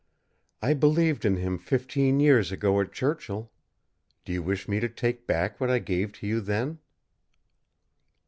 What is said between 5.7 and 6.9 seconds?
gave to you then?"